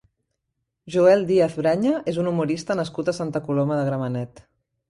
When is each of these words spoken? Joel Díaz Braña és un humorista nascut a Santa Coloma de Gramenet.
Joel 0.95 1.25
Díaz 1.31 1.53
Braña 1.61 1.93
és 2.13 2.19
un 2.23 2.31
humorista 2.31 2.81
nascut 2.83 3.15
a 3.15 3.19
Santa 3.21 3.47
Coloma 3.47 3.81
de 3.83 3.89
Gramenet. 3.91 4.47